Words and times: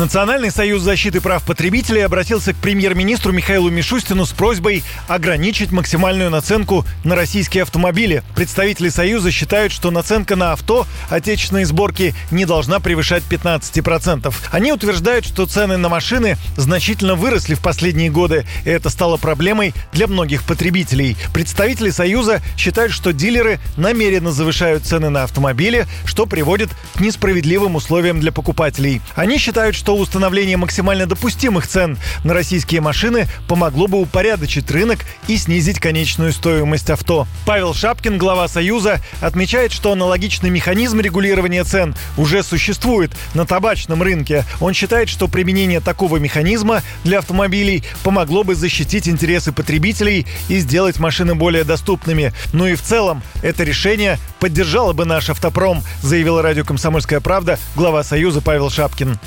Национальный 0.00 0.50
союз 0.50 0.80
защиты 0.80 1.20
прав 1.20 1.42
потребителей 1.42 2.06
обратился 2.06 2.54
к 2.54 2.56
премьер-министру 2.56 3.32
Михаилу 3.32 3.68
Мишустину 3.68 4.24
с 4.24 4.30
просьбой 4.30 4.82
ограничить 5.08 5.72
максимальную 5.72 6.30
наценку 6.30 6.86
на 7.04 7.14
российские 7.14 7.64
автомобили. 7.64 8.22
Представители 8.34 8.88
союза 8.88 9.30
считают, 9.30 9.74
что 9.74 9.90
наценка 9.90 10.36
на 10.36 10.52
авто 10.52 10.86
отечественной 11.10 11.64
сборки 11.64 12.14
не 12.30 12.46
должна 12.46 12.80
превышать 12.80 13.24
15%. 13.28 14.34
Они 14.50 14.72
утверждают, 14.72 15.26
что 15.26 15.44
цены 15.44 15.76
на 15.76 15.90
машины 15.90 16.38
значительно 16.56 17.14
выросли 17.14 17.52
в 17.52 17.60
последние 17.60 18.08
годы, 18.08 18.46
и 18.64 18.70
это 18.70 18.88
стало 18.88 19.18
проблемой 19.18 19.74
для 19.92 20.06
многих 20.06 20.44
потребителей. 20.44 21.14
Представители 21.34 21.90
союза 21.90 22.40
считают, 22.56 22.92
что 22.92 23.12
дилеры 23.12 23.60
намеренно 23.76 24.32
завышают 24.32 24.86
цены 24.86 25.10
на 25.10 25.24
автомобили, 25.24 25.86
что 26.06 26.24
приводит 26.24 26.70
к 26.94 27.00
несправедливым 27.00 27.74
условиям 27.74 28.18
для 28.18 28.32
покупателей. 28.32 29.02
Они 29.14 29.36
считают, 29.36 29.76
что 29.76 29.89
установление 29.92 30.56
максимально 30.56 31.06
допустимых 31.06 31.66
цен 31.66 31.98
на 32.24 32.34
российские 32.34 32.80
машины 32.80 33.26
помогло 33.48 33.86
бы 33.86 34.00
упорядочить 34.00 34.70
рынок 34.70 35.00
и 35.28 35.36
снизить 35.36 35.80
конечную 35.80 36.32
стоимость 36.32 36.90
авто. 36.90 37.26
Павел 37.46 37.74
Шапкин, 37.74 38.18
глава 38.18 38.48
Союза, 38.48 39.00
отмечает, 39.20 39.72
что 39.72 39.92
аналогичный 39.92 40.50
механизм 40.50 41.00
регулирования 41.00 41.64
цен 41.64 41.94
уже 42.16 42.42
существует 42.42 43.12
на 43.34 43.46
табачном 43.46 44.02
рынке. 44.02 44.44
Он 44.60 44.74
считает, 44.74 45.08
что 45.08 45.28
применение 45.28 45.80
такого 45.80 46.18
механизма 46.18 46.82
для 47.04 47.18
автомобилей 47.18 47.84
помогло 48.02 48.44
бы 48.44 48.54
защитить 48.54 49.08
интересы 49.08 49.52
потребителей 49.52 50.26
и 50.48 50.58
сделать 50.58 50.98
машины 50.98 51.34
более 51.34 51.64
доступными. 51.64 52.32
Ну 52.52 52.66
и 52.66 52.74
в 52.74 52.82
целом 52.82 53.22
это 53.42 53.64
решение 53.64 54.18
поддержало 54.38 54.92
бы 54.92 55.04
наш 55.04 55.30
автопром, 55.30 55.82
заявила 56.02 56.42
радио 56.42 56.64
«Комсомольская 56.64 57.20
правда» 57.20 57.58
глава 57.76 58.02
Союза 58.04 58.40
Павел 58.40 58.70
Шапкин. 58.70 59.18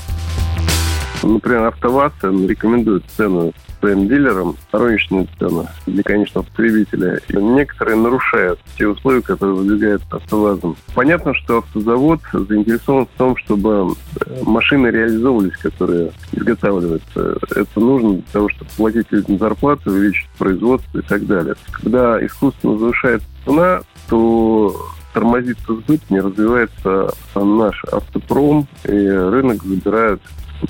Например, 1.24 1.66
АвтоВАЗ 1.66 2.14
рекомендует 2.22 3.04
цену 3.16 3.54
своим 3.80 4.08
дилерам 4.08 4.56
рыночную 4.72 5.28
цену 5.40 5.68
для 5.86 6.04
конечного 6.04 6.46
потребителя. 6.46 7.20
И 7.28 7.36
некоторые 7.36 7.98
нарушают 7.98 8.60
те 8.78 8.88
условия, 8.88 9.22
которые 9.22 9.56
выдвигает 9.56 10.02
АвтоВАЗом. 10.10 10.76
Понятно, 10.94 11.34
что 11.34 11.58
автозавод 11.58 12.22
заинтересован 12.32 13.06
в 13.06 13.18
том, 13.18 13.36
чтобы 13.38 13.96
э, 14.26 14.44
машины 14.44 14.88
реализовывались, 14.88 15.58
которые 15.58 16.12
изготавливаются. 16.32 17.38
Это 17.56 17.80
нужно 17.80 18.14
для 18.14 18.24
того, 18.32 18.50
чтобы 18.50 18.72
платить 18.78 19.08
людям 19.12 19.38
зарплату, 19.38 19.92
увеличить 19.92 20.30
производство 20.38 21.00
и 21.00 21.02
так 21.02 21.26
далее. 21.26 21.56
Когда 21.72 22.26
искусственно 22.26 22.78
завышается 22.78 23.28
цена, 23.46 23.82
то 24.10 24.76
тормозится 25.14 25.76
сбыт, 25.76 26.02
не 26.10 26.20
развивается 26.20 27.14
наш 27.36 27.84
автопром, 27.86 28.68
и 28.86 28.90
рынок 28.90 29.64
забирают 29.64 30.22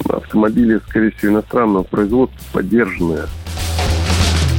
автомобили, 0.10 0.80
скорее 0.88 1.12
всего, 1.12 1.34
иностранного 1.34 1.84
производства, 1.84 2.38
поддержанные. 2.52 3.28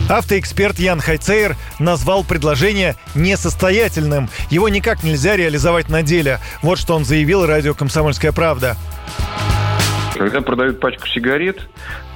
Автоэксперт 0.08 0.78
Ян 0.78 1.00
Хайцейер 1.00 1.56
назвал 1.78 2.24
предложение 2.24 2.96
несостоятельным. 3.14 4.28
Его 4.50 4.68
никак 4.68 5.02
нельзя 5.02 5.36
реализовать 5.36 5.88
на 5.88 6.02
деле. 6.02 6.40
Вот 6.62 6.78
что 6.78 6.94
он 6.94 7.04
заявил 7.04 7.46
радио 7.46 7.74
«Комсомольская 7.74 8.32
правда». 8.32 8.76
Когда 10.14 10.42
продают 10.42 10.78
пачку 10.78 11.06
сигарет, 11.08 11.68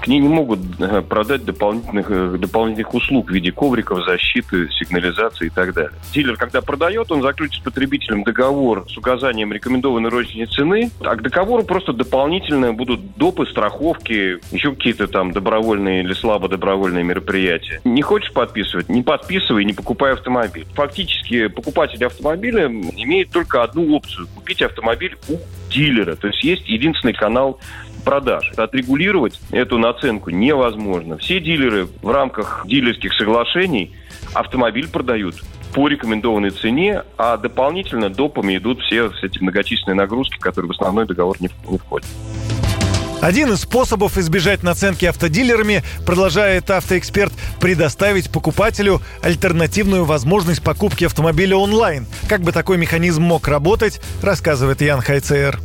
ней 0.08 0.18
не 0.18 0.28
могут 0.28 0.60
э, 0.80 1.02
продать 1.02 1.44
дополнительных, 1.44 2.10
э, 2.10 2.36
дополнительных 2.38 2.94
услуг 2.94 3.30
в 3.30 3.34
виде 3.34 3.52
ковриков, 3.52 4.04
защиты, 4.04 4.68
сигнализации 4.70 5.46
и 5.46 5.50
так 5.50 5.74
далее. 5.74 5.92
Дилер, 6.12 6.36
когда 6.36 6.62
продает, 6.62 7.12
он 7.12 7.22
заключит 7.22 7.60
с 7.60 7.64
потребителем 7.64 8.24
договор 8.24 8.86
с 8.88 8.96
указанием 8.96 9.52
рекомендованной 9.52 10.10
розничной 10.10 10.46
цены, 10.46 10.90
а 11.00 11.16
к 11.16 11.22
договору 11.22 11.62
просто 11.62 11.92
дополнительно 11.92 12.72
будут 12.72 13.16
допы, 13.16 13.46
страховки, 13.46 14.38
еще 14.52 14.72
какие-то 14.74 15.06
там 15.06 15.32
добровольные 15.32 16.02
или 16.02 16.12
слабо 16.12 16.48
добровольные 16.48 17.04
мероприятия. 17.04 17.80
Не 17.84 18.02
хочешь 18.02 18.32
подписывать? 18.32 18.88
Не 18.88 19.02
подписывай, 19.02 19.64
не 19.64 19.72
покупай 19.72 20.12
автомобиль. 20.12 20.66
Фактически 20.74 21.48
покупатель 21.48 22.04
автомобиля 22.04 22.66
имеет 22.66 23.30
только 23.30 23.62
одну 23.62 23.94
опцию– 23.94 24.26
купить 24.34 24.62
автомобиль 24.62 25.16
у 25.28 25.36
дилера. 25.70 26.16
То 26.16 26.28
есть 26.28 26.42
есть 26.42 26.68
единственный 26.68 27.14
канал 27.14 27.60
продаж. 28.08 28.52
Отрегулировать 28.56 29.38
эту 29.50 29.76
наценку 29.76 30.30
невозможно. 30.30 31.18
Все 31.18 31.40
дилеры 31.40 31.88
в 32.00 32.10
рамках 32.10 32.62
дилерских 32.66 33.12
соглашений 33.12 33.94
автомобиль 34.32 34.88
продают 34.88 35.34
по 35.74 35.88
рекомендованной 35.88 36.48
цене, 36.48 37.02
а 37.18 37.36
дополнительно 37.36 38.08
допами 38.08 38.56
идут 38.56 38.80
все 38.80 39.10
эти 39.22 39.38
многочисленные 39.42 39.94
нагрузки, 39.94 40.38
которые 40.38 40.70
в 40.70 40.72
основной 40.72 41.06
договор 41.06 41.36
не, 41.40 41.48
входят. 41.48 42.08
Один 43.20 43.52
из 43.52 43.60
способов 43.60 44.16
избежать 44.16 44.62
наценки 44.62 45.04
автодилерами, 45.04 45.82
продолжает 46.06 46.70
автоэксперт, 46.70 47.32
предоставить 47.60 48.30
покупателю 48.30 49.02
альтернативную 49.20 50.06
возможность 50.06 50.62
покупки 50.62 51.04
автомобиля 51.04 51.56
онлайн. 51.56 52.06
Как 52.26 52.40
бы 52.40 52.52
такой 52.52 52.78
механизм 52.78 53.24
мог 53.24 53.48
работать, 53.48 54.00
рассказывает 54.22 54.80
Ян 54.80 55.02
Хайцер. 55.02 55.58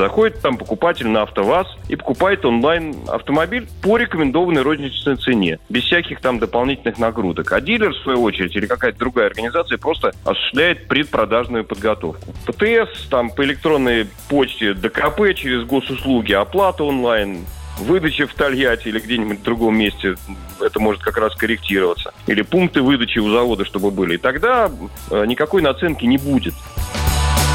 Заходит 0.00 0.40
там 0.40 0.56
покупатель 0.56 1.08
на 1.08 1.22
АвтоВАЗ 1.24 1.66
и 1.90 1.94
покупает 1.94 2.46
онлайн 2.46 2.96
автомобиль 3.06 3.68
по 3.82 3.98
рекомендованной 3.98 4.62
розничной 4.62 5.16
цене, 5.16 5.58
без 5.68 5.84
всяких 5.84 6.22
там 6.22 6.38
дополнительных 6.38 6.96
нагрузок. 6.98 7.52
А 7.52 7.60
дилер, 7.60 7.90
в 7.90 7.98
свою 7.98 8.22
очередь, 8.22 8.56
или 8.56 8.64
какая-то 8.64 8.98
другая 8.98 9.26
организация 9.26 9.76
просто 9.76 10.14
осуществляет 10.24 10.88
предпродажную 10.88 11.64
подготовку. 11.64 12.32
ПТС, 12.46 13.08
там 13.10 13.28
по 13.28 13.44
электронной 13.44 14.06
почте 14.30 14.72
ДКП 14.72 15.34
через 15.34 15.64
госуслуги, 15.64 16.32
оплата 16.32 16.82
онлайн, 16.82 17.44
выдача 17.80 18.26
в 18.26 18.34
Тольятти 18.34 18.88
или 18.88 19.00
где-нибудь 19.00 19.40
в 19.40 19.42
другом 19.42 19.76
месте, 19.76 20.14
это 20.60 20.80
может 20.80 21.02
как 21.02 21.16
раз 21.16 21.34
корректироваться. 21.34 22.12
Или 22.26 22.42
пункты 22.42 22.82
выдачи 22.82 23.18
у 23.18 23.30
завода, 23.30 23.64
чтобы 23.64 23.90
были. 23.90 24.14
И 24.14 24.18
тогда 24.18 24.70
э, 25.10 25.24
никакой 25.26 25.62
наценки 25.62 26.04
не 26.04 26.18
будет. 26.18 26.54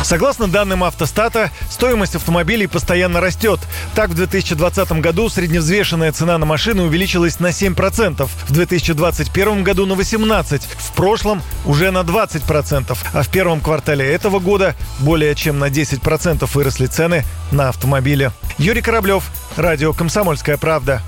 Согласно 0.06 0.48
данным 0.48 0.84
автостата, 0.84 1.50
стоимость 1.68 2.14
автомобилей 2.14 2.68
постоянно 2.68 3.22
растет. 3.22 3.60
Так, 3.96 4.12
в 4.12 4.14
2020 4.14 4.92
году 5.02 5.30
средневзвешенная 5.30 6.12
цена 6.12 6.38
на 6.38 6.46
машины 6.46 6.84
увеличилась 6.84 7.40
на 7.40 7.48
7%, 7.48 8.30
в 8.48 8.52
2021 8.52 9.64
году 9.64 9.88
на 9.88 9.94
18%, 9.94 10.62
в 10.78 10.92
прошлом 10.92 11.42
уже 11.66 11.90
на 11.90 12.04
20%, 12.04 12.96
а 13.14 13.24
в 13.24 13.30
первом 13.30 13.62
квартале 13.62 14.06
этого 14.06 14.38
года 14.38 14.76
более 15.00 15.34
чем 15.34 15.58
на 15.58 15.70
10% 15.70 16.48
выросли 16.54 16.86
цены 16.86 17.26
на 17.52 17.70
автомобили. 17.70 18.32
Юрий 18.60 18.84
Кораблев, 18.84 19.24
Радио 19.58 19.92
«Комсомольская 19.92 20.58
правда». 20.58 21.02